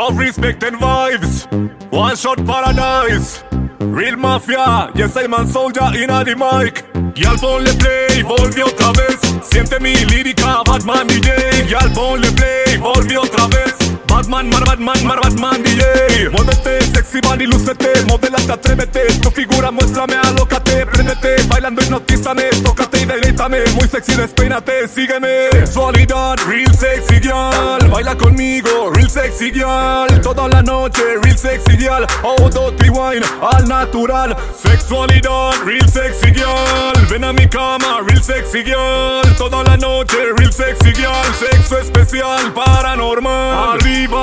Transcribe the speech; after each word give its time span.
No 0.00 0.10
respect 0.12 0.62
and 0.62 0.76
vibes. 0.78 1.44
One 1.90 2.16
shot 2.16 2.38
paradise. 2.46 3.44
Real 3.80 4.16
mafia, 4.16 4.90
yes 4.94 5.14
I'm 5.14 5.34
a 5.34 5.46
soldier 5.46 5.88
in 5.92 6.08
the 6.08 6.34
mic. 6.40 6.86
Y'all 7.18 7.36
ponle 7.36 7.70
play, 7.78 8.22
volvió 8.22 8.64
otra 8.68 8.92
vez. 8.92 9.20
Siente 9.42 9.78
mi 9.78 9.92
lírica, 10.06 10.62
Batman 10.64 11.06
DJ. 11.06 11.68
Y'all 11.68 11.92
ponle 11.92 12.32
play, 12.32 12.78
volvió 12.78 13.20
otra 13.20 13.46
vez. 13.48 13.74
Batman, 14.06 14.48
mar 14.48 14.64
Batman, 14.64 15.06
mar 15.06 15.20
Batman 15.20 15.62
DJ. 15.62 16.30
Muévete, 16.30 16.80
sexy 16.94 17.20
man 17.28 17.38
y 17.42 17.46
lúcete. 17.46 17.92
Modelate, 18.08 18.52
atrévete. 18.52 19.02
Tu 19.20 19.30
figura, 19.30 19.70
muéstrame, 19.70 20.16
alócate. 20.16 20.86
Préndete, 20.86 21.42
bailando, 21.46 21.82
hipnotízame. 21.82 22.44
Tócate 22.64 23.02
y 23.02 23.04
deleítame. 23.04 23.58
Muy 23.74 23.86
sexy, 23.86 24.14
despeínate, 24.14 24.88
sígueme. 24.88 25.50
Sexualidad, 25.52 26.38
real 26.48 26.74
sexy 26.74 27.20
girl. 27.20 27.79
Baila 28.00 28.16
conmigo, 28.16 28.90
real 28.94 29.10
sexy 29.10 29.50
girl. 29.50 30.08
Toda 30.22 30.48
la 30.48 30.62
noche, 30.62 31.18
real 31.22 31.36
sexy 31.36 31.76
girl. 31.76 32.06
Oh, 32.24 32.48
dirty 32.48 32.88
wine, 32.88 33.22
al 33.42 33.68
natural. 33.68 34.34
Sexualidad, 34.54 35.62
real 35.66 35.86
sexy 35.86 36.30
girl. 36.30 36.94
Ven 37.10 37.24
a 37.24 37.32
mi 37.34 37.46
cama, 37.46 38.00
real 38.02 38.22
sexy 38.22 38.62
girl. 38.62 39.20
Toda 39.36 39.62
la 39.64 39.76
noche, 39.76 40.16
real 40.38 40.50
sexy 40.50 40.92
girl. 40.92 41.24
Sexo 41.34 41.76
especial, 41.76 42.54
paranormal. 42.54 43.74
Arriba. 43.74 44.19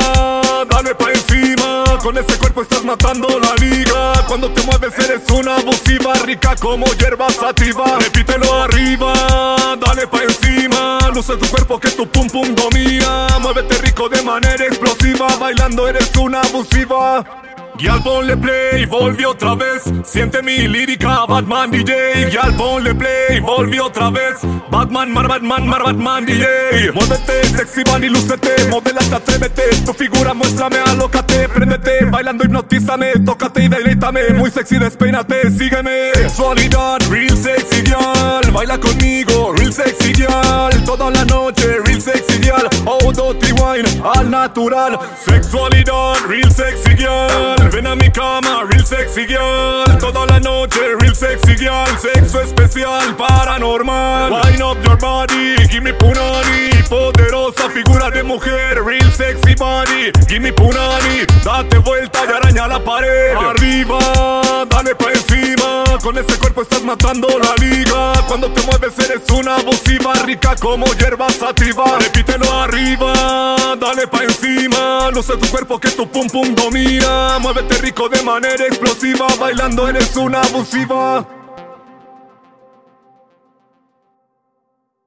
Con 2.08 2.18
ese 2.18 2.38
cuerpo 2.38 2.62
estás 2.62 2.86
matando 2.86 3.28
la 3.38 3.54
liga. 3.56 4.14
Cuando 4.30 4.50
te 4.50 4.64
mueves 4.64 4.98
eres 4.98 5.30
una 5.30 5.58
abusiva, 5.58 6.14
rica 6.26 6.56
como 6.56 6.86
hierba 6.94 7.30
sativa. 7.30 8.00
Repítelo 8.00 8.64
arriba, 8.64 9.76
dale 9.78 10.08
pa' 10.08 10.24
encima. 10.24 11.00
Luce 11.14 11.36
tu 11.36 11.46
cuerpo 11.48 11.78
que 11.78 11.90
tu 11.90 12.08
pum 12.08 12.30
pum 12.30 12.56
domina. 12.56 13.28
Muévete 13.42 13.80
rico 13.80 14.08
de 14.08 14.22
manera 14.22 14.68
explosiva. 14.68 15.28
Bailando 15.38 15.86
eres 15.86 16.10
una 16.16 16.40
abusiva. 16.44 17.26
Yal 17.80 18.02
ponle 18.02 18.36
play, 18.36 18.86
volvió 18.86 19.32
otra 19.32 19.56
vez. 19.56 19.84
Siente 20.04 20.42
mi 20.42 20.68
lírica, 20.68 21.26
Batman 21.26 21.72
DJ. 21.72 22.32
Yal 22.32 22.56
ponle 22.56 22.96
play, 22.96 23.40
volvió 23.40 23.86
otra 23.86 24.10
vez. 24.10 24.40
Batman, 24.70 25.12
mar 25.12 25.28
Batman, 25.28 25.68
mar 25.68 25.84
Batman 25.84 26.26
DJ. 26.26 26.92
Muévete, 26.94 27.48
sexy 27.56 27.84
man 27.90 28.04
y 28.04 28.10
lúcete. 28.10 28.68
Modelate, 28.70 29.16
atrévete. 29.16 29.64
Tu 29.86 29.94
figura, 29.94 30.34
muéstrame, 30.34 30.78
alócate. 30.80 31.48
Préndete, 31.50 32.06
bailando, 32.06 32.44
hipnotízame. 32.46 33.14
Tócate 33.26 33.64
y 33.64 33.68
deleítame. 33.68 34.30
Muy 34.34 34.50
sexy, 34.50 34.80
despeínate, 34.80 35.50
sígueme. 35.52 36.12
Sexualidad, 36.14 37.00
real 37.10 37.38
sexy 37.38 37.84
girl. 37.84 38.52
Baila 38.52 38.80
conmigo, 38.80 39.54
real 39.54 39.74
sexy 39.74 40.14
girl. 40.14 40.84
Toda 40.86 41.12
la 41.12 41.26
noche, 41.26 41.57
dirty 43.34 43.52
wine, 43.54 43.86
al 44.04 44.30
natural. 44.30 44.98
Sexualidad, 45.18 46.16
real 46.28 46.50
sexy 46.52 46.96
girl. 46.96 47.70
Ven 47.72 47.88
a 47.88 47.96
mi 47.96 48.10
cama, 48.10 48.66
real 48.70 48.86
sexy 48.86 49.26
girl. 49.26 49.86
Toda 50.00 50.26
la 50.26 50.40
noche, 50.40 50.96
real 51.00 51.16
sexy 51.16 51.56
girl. 51.56 51.88
Sexo 51.98 52.42
especial, 52.42 53.16
paranormal. 53.18 54.32
Wine 54.32 54.62
up 54.62 54.78
your 54.86 54.98
body, 54.98 55.56
give 55.70 55.84
me 55.84 55.92
punani. 55.94 56.70
Poderosa 56.90 57.70
figura 57.70 58.10
de 58.10 58.24
mujer, 58.24 58.84
real 58.84 59.12
sexy 59.12 59.56
body. 59.56 60.12
Give 60.28 60.40
me 60.40 60.52
punani. 60.52 61.26
Date 61.44 61.80
vuelta 61.80 62.20
y 62.26 62.32
araña 62.32 62.68
la 62.68 62.80
pared. 62.84 63.36
Arriba, 63.36 64.00
dale 64.70 64.96
pa' 64.96 65.12
encima. 65.12 65.84
Con 66.02 66.18
ese 66.18 66.38
cuerpo 66.40 66.62
estás 66.62 66.84
matando 66.84 67.28
la 67.28 67.56
liga. 67.56 67.87
Cuando 68.28 68.52
te 68.52 68.62
mueves 68.64 69.00
eres 69.00 69.24
una 69.32 69.56
abusiva, 69.56 70.14
rica 70.26 70.56
como 70.60 70.86
hierba 70.96 71.30
sativa. 71.30 71.98
Repítelo 72.00 72.52
arriba, 72.52 73.76
dale 73.80 74.08
pa' 74.08 74.24
encima. 74.24 75.10
Luce 75.12 75.38
tu 75.38 75.48
cuerpo 75.48 75.80
que 75.80 75.90
tu 75.92 76.08
pum 76.08 76.28
pum 76.28 76.54
domina. 76.54 77.40
Muévete 77.40 77.78
rico 77.78 78.10
de 78.10 78.22
manera 78.24 78.66
explosiva. 78.66 79.28
Bailando 79.40 79.88
eres 79.88 80.16
una 80.18 80.42
abusiva. 80.42 81.37